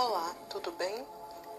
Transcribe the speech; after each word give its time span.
Olá, 0.00 0.32
tudo 0.48 0.70
bem? 0.70 1.04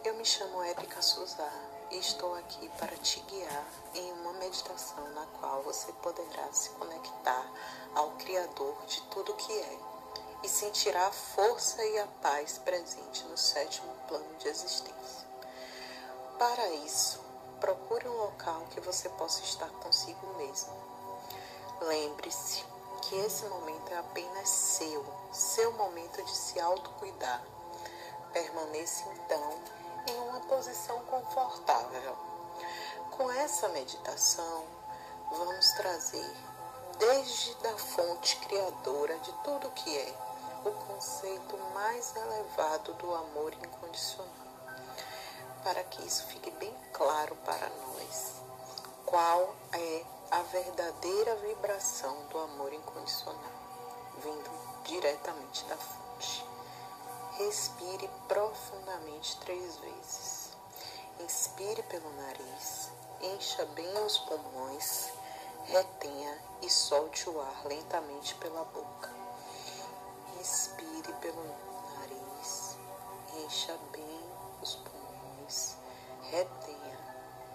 Eu 0.02 0.16
me 0.16 0.24
chamo 0.24 0.64
Érica 0.64 1.02
Souza 1.02 1.46
e 1.92 1.98
estou 1.98 2.36
aqui 2.36 2.70
para 2.80 2.96
te 2.96 3.20
guiar 3.20 3.68
em 3.94 4.14
uma 4.14 4.32
meditação 4.32 5.06
na 5.10 5.26
qual 5.42 5.62
você 5.62 5.92
poderá 6.02 6.48
se 6.54 6.70
conectar 6.70 7.52
ao 7.94 8.12
Criador 8.12 8.78
de 8.86 9.02
tudo 9.10 9.34
que 9.34 9.52
é 9.52 9.80
e 10.42 10.48
sentirá 10.48 11.08
a 11.08 11.12
força 11.12 11.84
e 11.84 12.00
a 12.00 12.08
paz 12.22 12.58
presente 12.60 13.26
no 13.26 13.38
sétimo 13.38 13.94
plano 14.08 14.34
de 14.38 14.48
existência. 14.48 15.28
Para 16.38 16.66
isso, 16.76 17.20
procure 17.60 18.08
um 18.08 18.18
local 18.20 18.68
que 18.70 18.80
você 18.80 19.10
possa 19.10 19.44
estar 19.44 19.70
consigo 19.84 20.26
mesmo. 20.38 20.72
Lembre-se 21.82 22.64
que 23.02 23.16
esse 23.18 23.44
momento 23.48 23.92
é 23.92 23.98
apenas 23.98 24.48
seu, 24.48 25.06
seu 25.30 25.74
momento 25.74 26.24
de 26.24 26.38
se 26.38 26.58
autocuidar 26.58 27.44
Permaneça 28.34 29.04
então 29.10 29.60
em 30.08 30.20
uma 30.30 30.40
posição 30.42 31.00
confortável. 31.06 32.16
Com 33.12 33.32
essa 33.32 33.68
meditação, 33.70 34.66
vamos 35.32 35.72
trazer 35.72 36.36
desde 36.98 37.56
da 37.56 37.78
fonte 37.78 38.36
criadora 38.38 39.18
de 39.20 39.32
tudo 39.44 39.72
que 39.72 39.98
é 39.98 40.14
o 40.66 40.72
conceito 40.72 41.58
mais 41.74 42.16
elevado 42.16 42.94
do 42.94 43.16
amor 43.16 43.54
incondicional. 43.54 44.34
Para 45.64 45.84
que 45.84 46.06
isso 46.06 46.26
fique 46.28 46.52
bem 46.52 46.74
claro 46.94 47.36
para 47.46 47.70
nós, 47.70 48.34
qual 49.06 49.56
é 49.74 50.06
a 50.32 50.42
verdadeira 50.44 51.36
vibração 51.38 52.16
do 52.28 52.40
amor 52.40 52.72
incondicional, 52.74 53.52
vindo 54.22 54.50
diretamente 54.84 55.66
da 55.66 55.78
fonte. 55.78 56.49
Respire 57.40 58.10
profundamente 58.28 59.40
três 59.40 59.78
vezes. 59.78 60.50
Inspire 61.22 61.82
pelo 61.84 62.10
nariz, 62.18 62.92
encha 63.22 63.66
bem 63.68 63.98
os 64.06 64.18
pulmões, 64.18 65.10
retenha 65.64 66.38
e 66.62 66.70
solte 66.70 67.30
o 67.30 67.40
ar 67.40 67.66
lentamente 67.66 68.36
pela 68.36 68.66
boca. 68.66 69.10
Inspire 70.38 71.14
pelo 71.22 71.42
nariz, 71.96 72.76
encha 73.46 73.80
bem 73.94 74.20
os 74.62 74.76
pulmões, 74.76 75.78
retenha 76.24 77.00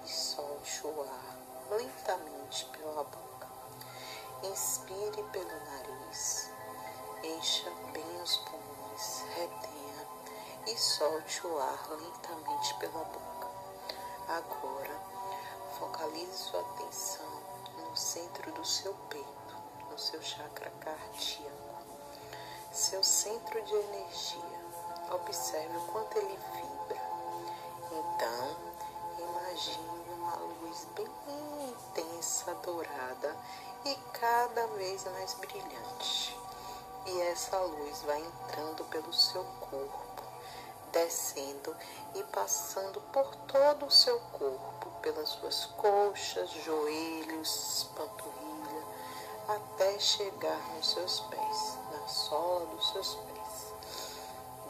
e 0.02 0.08
solte 0.08 0.86
o 0.86 1.02
ar 1.02 1.36
lentamente 1.76 2.64
pela 2.72 3.04
boca. 3.04 3.48
Inspire 4.44 5.22
pelo 5.30 5.64
nariz, 5.66 6.50
encha 7.24 7.70
bem 7.92 8.22
os 8.22 8.36
pulmões, 8.38 9.24
retenha 9.34 10.08
e 10.66 10.76
solte 10.76 11.46
o 11.46 11.58
ar 11.58 11.88
lentamente 11.90 12.74
pela 12.74 13.04
boca. 13.04 13.48
Agora, 14.28 15.00
focalize 15.78 16.36
sua 16.36 16.60
atenção 16.60 17.42
no 17.78 17.96
centro 17.96 18.52
do 18.52 18.64
seu 18.64 18.92
peito, 19.08 19.56
no 19.90 19.98
seu 19.98 20.22
chakra 20.22 20.70
cardíaco, 20.80 21.74
seu 22.72 23.02
centro 23.02 23.62
de 23.62 23.74
energia. 23.74 24.64
Observe 25.10 25.76
o 25.76 25.86
quanto 25.92 26.18
ele 26.18 26.38
vibra. 26.52 27.02
Então, 27.90 28.56
imagine 29.18 30.14
uma 30.14 30.36
luz 30.36 30.86
bem 30.94 31.08
intensa, 31.68 32.54
dourada 32.56 33.36
e 33.84 33.94
cada 34.12 34.66
vez 34.68 35.04
mais 35.04 35.34
brilhante. 35.34 36.36
E 37.06 37.20
essa 37.22 37.58
luz 37.58 38.02
vai 38.02 38.20
entrando 38.20 38.84
pelo 38.84 39.12
seu 39.12 39.44
corpo 39.44 40.04
descendo 40.94 41.76
e 42.14 42.22
passando 42.24 43.00
por 43.12 43.34
todo 43.48 43.86
o 43.86 43.90
seu 43.90 44.18
corpo, 44.32 44.88
pelas 45.02 45.28
suas 45.30 45.66
coxas, 45.76 46.48
joelhos, 46.64 47.90
panturrilha, 47.96 48.86
até 49.48 49.98
chegar 49.98 50.56
nos 50.76 50.90
seus 50.90 51.20
pés, 51.22 51.78
na 51.92 52.06
sola 52.06 52.66
dos 52.66 52.92
seus 52.92 53.14
pés. 53.14 53.74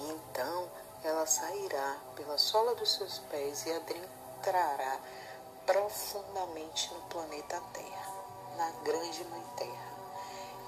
E 0.01 0.13
então 0.13 0.69
ela 1.05 1.27
sairá 1.27 1.99
pela 2.17 2.39
sola 2.39 2.75
dos 2.75 2.95
seus 2.95 3.19
pés 3.31 3.67
e 3.67 3.73
adentrará 3.73 4.99
profundamente 5.67 6.93
no 6.95 7.03
planeta 7.03 7.61
Terra, 7.75 8.13
na 8.57 8.71
grande 8.83 9.25
Mãe 9.25 9.45
Terra. 9.57 9.94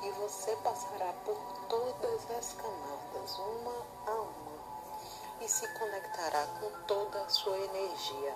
E 0.02 0.10
você 0.10 0.54
passará 0.56 1.12
por 1.24 1.36
todas 1.68 2.30
as 2.30 2.52
camadas, 2.52 3.38
uma 3.38 3.86
a 4.06 4.20
uma 4.20 4.46
e 5.40 5.48
se 5.48 5.66
conectará 5.68 6.46
com 6.60 6.70
toda 6.86 7.20
a 7.22 7.28
sua 7.28 7.58
energia 7.58 8.34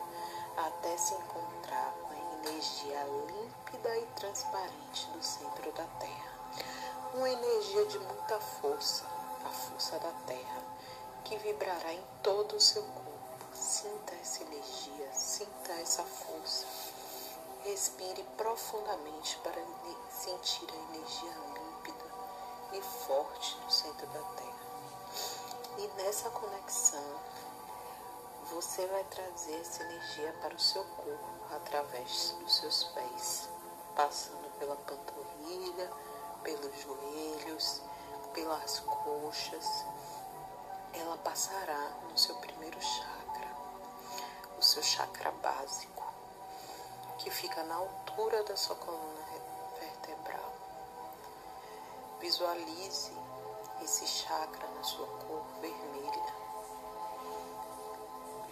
até 0.57 0.97
se 0.97 1.15
encontrar 1.15 1.95
com 2.03 2.13
a 2.13 2.47
energia 2.47 3.05
límpida 3.05 3.97
e 3.97 4.07
transparente 4.17 5.07
do 5.13 5.23
centro 5.23 5.73
da 5.73 5.85
Terra. 5.99 6.31
Uma 7.15 7.31
energia 7.31 7.87
de 7.87 7.99
muita 7.99 8.39
força, 8.39 9.05
a 9.45 9.49
força 9.49 9.99
da 9.99 10.13
Terra, 10.27 10.63
que 11.25 11.37
vibrará 11.39 11.93
em 11.93 12.05
todo 12.23 12.57
o 12.57 12.61
seu 12.61 12.83
corpo. 12.83 13.11
Sinta 13.55 14.15
essa 14.15 14.43
energia, 14.43 15.13
sinta 15.13 15.73
essa 15.73 16.05
força. 16.05 16.67
Respire 17.65 18.23
profundamente 18.39 19.37
para 19.45 19.63
sentir 20.11 20.67
a 20.73 20.97
energia 20.97 21.31
límpida 21.55 22.05
e 22.73 22.81
forte 22.81 23.57
no 23.59 23.71
centro 23.71 24.07
da 24.07 24.21
Terra. 24.21 24.71
E 25.77 25.87
nessa 26.03 26.31
conexão, 26.31 27.21
você 28.51 28.87
vai 28.87 29.05
trazer 29.05 29.61
essa 29.61 29.83
energia 29.83 30.33
para 30.41 30.55
o 30.55 30.59
seu 30.59 30.83
corpo 30.85 31.55
através 31.55 32.35
dos 32.41 32.57
seus 32.57 32.85
pés, 32.85 33.49
passando 33.95 34.51
pela 34.59 34.77
panturrilha, 34.77 35.91
pelos 36.43 36.81
joelhos, 36.81 37.83
pelas 38.33 38.81
coxas. 38.81 39.85
Ela 40.95 41.19
passará 41.19 41.91
no 42.11 42.17
seu 42.17 42.35
primeiro 42.37 42.81
chakra, 42.81 43.57
o 44.59 44.63
seu 44.63 44.83
chakra 44.83 45.31
básico, 45.43 46.11
que 47.21 47.31
fica 47.31 47.63
na 47.65 47.75
altura 47.75 48.43
da 48.45 48.57
sua 48.57 48.75
coluna 48.77 49.21
vertebral. 49.79 50.53
Visualize 52.19 53.13
esse 53.83 54.07
chakra 54.07 54.67
na 54.69 54.83
sua 54.83 55.07
cor 55.07 55.43
vermelha, 55.61 56.35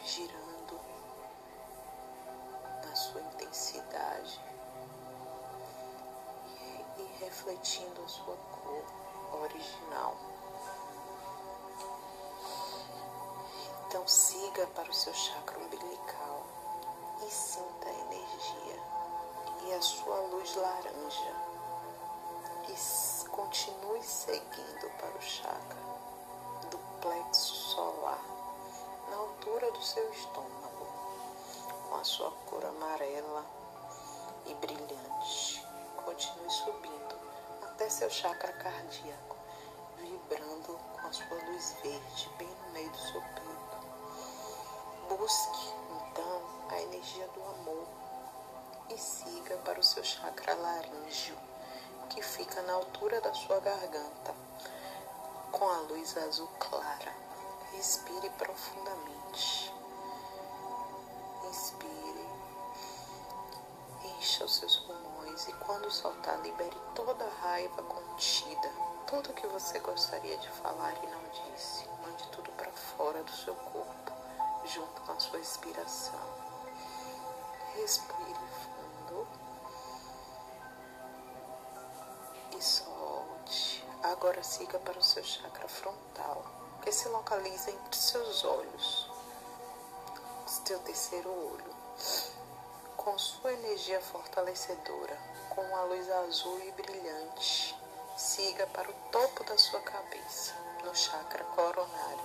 girando 0.05 0.79
na 2.85 2.95
sua 2.95 3.23
intensidade 3.23 4.39
e, 6.99 7.25
refletindo 7.25 8.03
a 8.05 8.09
sua 8.09 8.37
cor 8.37 9.41
original. 9.45 10.15
Então 13.87 14.07
siga 14.07 14.67
para 14.69 14.91
o 14.91 14.95
seu 14.95 15.15
chakra 15.15 15.59
umbilical 15.59 16.68
e 17.27 17.31
sinta 17.31 17.89
a 17.89 17.93
energia 17.93 18.83
e 19.65 19.73
a 19.75 19.83
sua 19.83 20.17
luz 20.27 20.55
laranja. 20.57 21.49
E 22.69 23.29
continue 23.31 24.03
seguindo 24.03 24.91
para 24.99 25.17
o 25.17 25.23
chakra 25.23 25.79
do 26.71 26.79
plexo 27.01 27.55
solar, 27.55 28.21
na 29.09 29.17
altura 29.17 29.71
do 29.71 29.83
seu 29.83 30.11
estômago, 30.11 30.87
com 31.89 31.95
a 31.95 32.05
sua 32.05 32.31
cor 32.47 32.65
amarela 32.65 33.47
e 34.47 34.55
brilhante. 34.55 35.65
Continue 36.05 36.51
subindo 36.51 37.19
até 37.63 37.89
seu 37.89 38.11
chakra 38.11 38.53
cardíaco, 38.53 39.37
vibrando 39.97 40.79
com 40.93 41.07
a 41.07 41.13
sua 41.13 41.37
luz 41.47 41.77
verde 41.83 42.31
bem 42.39 42.49
no 42.49 42.71
meio 42.73 42.91
do 42.91 42.99
seu 42.99 43.21
peito. 43.21 45.17
Busque 45.17 45.73
a 46.71 46.81
energia 46.83 47.27
do 47.29 47.43
amor 47.43 47.87
e 48.91 48.99
siga 48.99 49.57
para 49.59 49.79
o 49.79 49.83
seu 49.83 50.03
chakra 50.05 50.55
laríngeo 50.55 51.37
que 52.09 52.23
fica 52.23 52.63
na 52.63 52.73
altura 52.73 53.21
da 53.21 53.33
sua 53.35 53.61
garganta, 53.61 54.35
com 55.53 55.69
a 55.69 55.81
luz 55.83 56.17
azul 56.17 56.49
clara. 56.59 57.13
Respire 57.73 58.31
profundamente. 58.31 59.73
Inspire, 61.45 62.29
encha 64.05 64.45
os 64.45 64.57
seus 64.57 64.77
pulmões 64.79 65.47
e 65.49 65.53
quando 65.53 65.91
soltar, 65.91 66.41
libere 66.41 66.77
toda 66.95 67.25
a 67.25 67.41
raiva 67.43 67.83
contida, 67.83 68.73
tudo 69.07 69.35
que 69.35 69.47
você 69.47 69.79
gostaria 69.81 70.37
de 70.39 70.49
falar 70.51 70.95
e 71.03 71.07
não 71.07 71.53
disse. 71.53 71.87
Mande 72.03 72.27
tudo 72.29 72.51
para 72.53 72.71
fora 72.73 73.23
do 73.23 73.33
seu 73.33 73.55
corpo, 73.55 74.13
junto 74.65 75.01
com 75.03 75.13
a 75.13 75.21
sua 75.21 75.39
expiração. 75.39 76.21
Respire 77.81 78.35
e 82.57 82.63
solte. 82.63 83.85
Agora 84.03 84.43
siga 84.43 84.81
para 84.81 84.99
o 84.99 85.03
seu 85.03 85.23
chakra 85.23 85.69
frontal. 85.69 86.45
que 86.83 86.91
se 86.91 87.09
localiza 87.09 87.71
entre 87.71 87.99
seus 87.99 88.45
olhos, 88.45 89.11
seu 90.47 90.79
terceiro 90.81 91.29
olho, 91.29 91.75
com 92.97 93.17
sua 93.19 93.53
energia 93.53 94.01
fortalecedora, 94.01 95.17
com 95.51 95.61
uma 95.61 95.83
luz 95.83 96.11
azul 96.11 96.59
e 96.61 96.73
brilhante, 96.73 97.77
siga 98.17 98.67
para 98.69 98.91
o 98.91 98.95
topo 99.13 99.45
da 99.45 99.59
sua 99.59 99.81
cabeça, 99.81 100.55
no 100.83 100.95
chakra 100.97 101.45
coronário, 101.45 102.25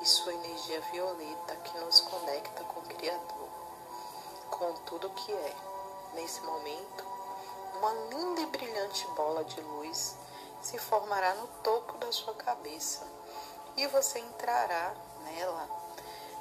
e 0.00 0.06
sua 0.06 0.32
energia 0.34 0.80
violeta 0.92 1.56
que 1.56 1.78
nos 1.78 2.00
conecta 2.00 2.64
com 4.62 4.74
tudo 4.84 5.10
que 5.10 5.32
é. 5.32 5.56
Nesse 6.14 6.40
momento, 6.42 7.04
uma 7.74 7.92
linda 8.14 8.42
e 8.42 8.46
brilhante 8.46 9.04
bola 9.08 9.44
de 9.44 9.60
luz 9.60 10.14
se 10.62 10.78
formará 10.78 11.34
no 11.34 11.48
topo 11.64 11.98
da 11.98 12.12
sua 12.12 12.32
cabeça 12.34 13.04
e 13.76 13.88
você 13.88 14.20
entrará 14.20 14.94
nela, 15.24 15.68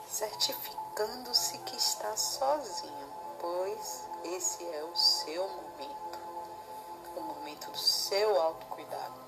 certificando-se 0.07 1.57
que 1.59 1.75
está 1.75 2.15
sozinho, 2.15 3.09
pois 3.39 4.03
esse 4.25 4.63
é 4.71 4.83
o 4.83 4.95
seu 4.95 5.47
momento, 5.47 6.19
o 7.15 7.21
momento 7.21 7.71
do 7.71 7.79
seu 7.79 8.39
autocuidado. 8.39 9.19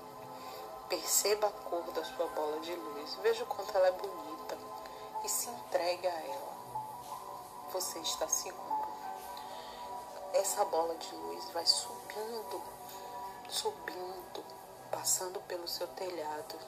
Perceba 0.88 1.48
a 1.48 1.68
cor 1.68 1.82
da 1.90 2.04
sua 2.04 2.28
bola 2.28 2.60
de 2.60 2.72
luz, 2.76 3.14
veja 3.16 3.42
o 3.42 3.46
quanto 3.46 3.76
ela 3.76 3.88
é 3.88 3.92
bonita 3.92 4.56
e 5.24 5.28
se 5.28 5.48
entregue 5.48 6.06
a 6.06 6.12
ela. 6.12 6.54
Você 7.72 7.98
está 7.98 8.28
seguro. 8.28 8.73
Essa 10.34 10.64
bola 10.64 10.96
de 10.96 11.14
luz 11.14 11.48
vai 11.50 11.64
subindo, 11.64 12.60
subindo, 13.48 14.44
passando 14.90 15.38
pelo 15.42 15.68
seu 15.68 15.86
telhado, 15.86 16.58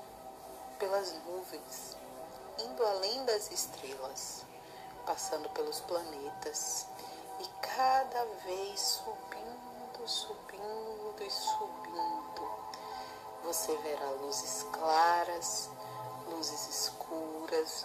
pelas 0.78 1.12
nuvens, 1.24 1.96
indo 2.58 2.86
além 2.86 3.24
das 3.24 3.50
estrelas, 3.50 4.44
passando 5.04 5.48
pelos 5.50 5.80
planetas 5.80 6.86
e 7.40 7.48
cada 7.60 8.24
vez 8.44 8.80
subindo, 8.80 10.08
subindo 10.08 11.16
e 11.18 11.30
subindo. 11.30 12.50
Você 13.42 13.76
verá 13.78 14.10
luzes 14.10 14.64
claras, 14.70 15.68
luzes 16.28 16.68
escuras, 16.68 17.84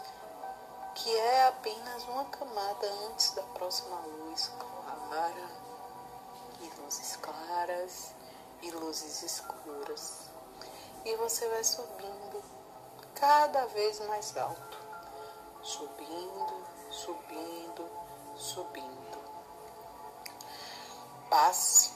que 0.94 1.16
é 1.18 1.48
apenas 1.48 2.04
uma 2.04 2.25
camada 2.25 2.88
antes 3.07 3.31
da 3.31 3.42
próxima 3.42 3.98
luz 4.01 4.51
clara, 4.60 5.60
e 6.61 6.81
luzes 6.81 7.15
claras 7.17 8.13
e 8.61 8.71
luzes 8.71 9.23
escuras. 9.23 10.29
E 11.03 11.15
você 11.15 11.47
vai 11.49 11.63
subindo 11.63 12.43
cada 13.15 13.65
vez 13.67 13.99
mais 14.07 14.35
alto, 14.37 14.77
subindo, 15.63 16.63
subindo, 16.91 17.89
subindo. 18.37 19.17
Passe 21.29 21.91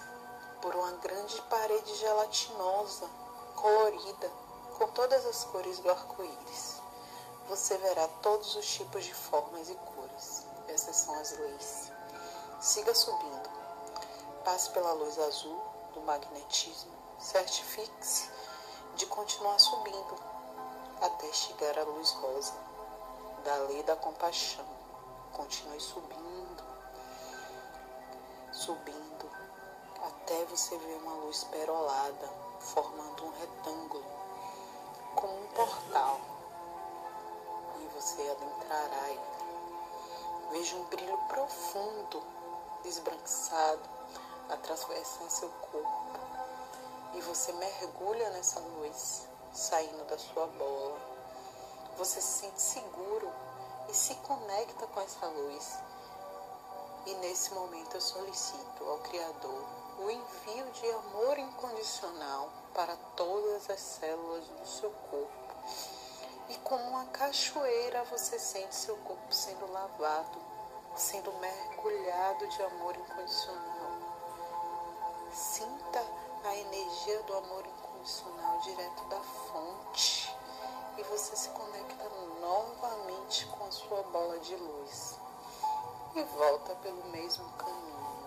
por 0.61 0.73
uma 0.75 0.91
grande 0.93 1.41
parede 1.43 1.95
gelatinosa, 1.95 3.07
colorida, 3.55 4.31
com 4.77 4.87
todas 4.87 5.25
as 5.25 5.43
cores 5.45 5.79
do 5.79 5.91
arco-íris. 5.91 6.81
Você 7.47 7.77
verá 7.77 8.07
todos 8.23 8.55
os 8.55 8.65
tipos 8.65 9.03
de 9.03 9.13
formas 9.13 9.69
e 9.69 9.75
cores. 9.75 10.43
Essas 10.67 10.95
são 10.95 11.13
as 11.19 11.37
leis. 11.37 11.91
Siga 12.59 12.95
subindo. 12.95 13.64
Passe 14.45 14.69
pela 14.69 14.93
luz 14.93 15.17
azul 15.17 15.59
do 15.95 16.01
magnetismo. 16.01 16.91
Certifique-se 17.17 18.29
de 18.95 19.07
continuar 19.07 19.57
subindo 19.57 20.15
até 21.01 21.33
chegar 21.33 21.79
à 21.79 21.83
luz 21.83 22.11
rosa 22.11 22.53
da 23.43 23.55
lei 23.67 23.81
da 23.81 23.95
compaixão. 23.95 24.63
Continue 25.33 25.81
subindo, 25.81 26.63
subindo, 28.51 29.31
até 30.05 30.45
você 30.45 30.77
ver 30.77 30.95
uma 30.97 31.15
luz 31.25 31.43
perolada, 31.45 32.29
formando 32.59 33.25
um 33.25 33.31
retângulo, 33.39 34.05
como 35.15 35.41
um 35.41 35.47
portal. 35.47 36.19
E 37.79 37.87
você 37.95 38.21
adentrará 38.21 39.03
aí. 39.05 39.19
Veja 40.51 40.75
um 40.75 40.83
brilho 40.83 41.17
profundo, 41.29 42.21
esbranquiçado, 42.83 43.95
atravessar 44.49 45.29
seu 45.29 45.49
corpo. 45.49 46.19
E 47.13 47.21
você 47.21 47.51
mergulha 47.53 48.29
nessa 48.31 48.59
luz 48.59 49.27
saindo 49.53 50.05
da 50.05 50.17
sua 50.17 50.47
bola. 50.47 50.99
Você 51.97 52.19
se 52.21 52.41
sente 52.41 52.61
seguro 52.61 53.31
e 53.89 53.93
se 53.93 54.15
conecta 54.15 54.85
com 54.87 55.01
essa 55.01 55.25
luz. 55.27 55.79
E 57.05 57.13
nesse 57.15 57.53
momento 57.53 57.95
eu 57.95 58.01
solicito 58.01 58.83
ao 58.83 58.97
Criador 58.99 59.65
o 59.99 60.09
envio 60.09 60.71
de 60.71 60.91
amor 60.91 61.37
incondicional 61.37 62.49
para 62.73 62.97
todas 63.15 63.69
as 63.69 63.79
células 63.79 64.43
do 64.45 64.67
seu 64.67 64.91
corpo. 65.09 65.45
E 66.49 66.57
como 66.57 66.83
uma 66.89 67.05
cachoeira 67.05 68.03
você 68.05 68.37
sente 68.37 68.75
seu 68.75 68.97
corpo 68.97 69.33
sendo 69.33 69.71
lavado, 69.71 70.37
sendo 70.95 71.31
mergulhado 71.33 72.47
de 72.47 72.61
amor 72.63 72.95
incondicional. 72.95 73.94
Sinta 75.35 76.01
a 76.45 76.55
energia 76.55 77.21
do 77.23 77.35
amor 77.35 77.65
incondicional 77.67 78.57
direto 78.61 79.03
da 79.09 79.19
fonte. 79.19 80.33
E 80.97 81.03
você 81.03 81.35
se 81.35 81.49
conecta 81.49 82.09
novamente 82.39 83.45
com 83.47 83.65
a 83.65 83.71
sua 83.71 84.01
bola 84.13 84.39
de 84.39 84.55
luz. 84.55 85.19
E 86.15 86.23
volta 86.23 86.73
pelo 86.75 87.03
mesmo 87.07 87.49
caminho, 87.57 88.17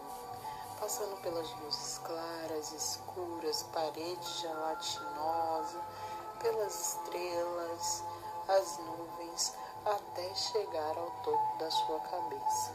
passando 0.79 1.19
pelas 1.23 1.51
luzes 1.61 1.99
claras, 2.05 2.73
escuras, 2.73 3.63
parede 3.73 4.31
gelatinosa, 4.41 5.81
pelas 6.43 6.93
estrelas, 6.93 8.05
as 8.49 8.77
nuvens, 8.81 9.55
até 9.87 10.35
chegar 10.35 10.99
ao 10.99 11.11
topo 11.23 11.57
da 11.57 11.71
sua 11.71 12.01
cabeça, 12.01 12.75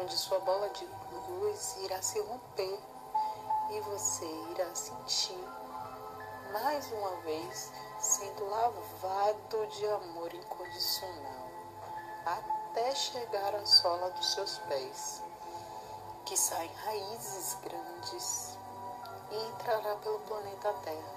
onde 0.00 0.16
sua 0.16 0.38
bola 0.40 0.70
de 0.70 0.88
luz 1.28 1.76
irá 1.82 2.00
se 2.00 2.18
romper 2.20 2.95
e 3.70 3.80
você 3.80 4.26
irá 4.50 4.74
sentir 4.74 5.44
mais 6.52 6.90
uma 6.92 7.10
vez 7.22 7.72
sendo 7.98 8.48
lavado 8.48 9.66
de 9.66 9.86
amor 9.88 10.32
incondicional, 10.32 11.50
até 12.24 12.94
chegar 12.94 13.54
à 13.54 13.66
sola 13.66 14.10
dos 14.10 14.32
seus 14.32 14.58
pés, 14.60 15.22
que 16.24 16.36
saem 16.36 16.72
raízes 16.84 17.56
grandes 17.62 18.58
e 19.30 19.36
entrará 19.36 19.96
pelo 19.96 20.20
planeta 20.20 20.72
Terra, 20.84 21.14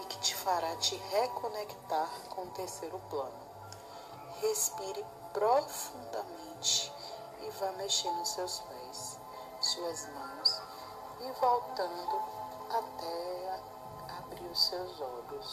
e 0.00 0.04
que 0.04 0.18
te 0.18 0.34
fará 0.36 0.76
te 0.76 0.96
reconectar 1.10 2.08
com 2.30 2.42
o 2.42 2.50
terceiro 2.50 3.00
plano. 3.10 3.44
Respire 4.40 5.04
profundamente 5.32 6.92
e 7.40 7.50
vá 7.50 7.72
mexendo 7.72 8.24
seus 8.24 8.60
pés, 8.60 9.18
suas 9.60 10.06
mãos 10.08 10.33
e 11.26 11.32
voltando 11.40 12.22
até 12.70 13.60
abrir 14.18 14.46
os 14.46 14.58
seus 14.58 15.00
olhos. 15.00 15.44